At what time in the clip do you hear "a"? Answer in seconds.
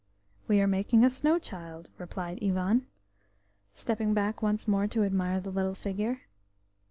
1.05-1.11